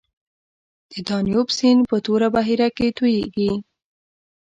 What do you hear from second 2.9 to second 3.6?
تویږي.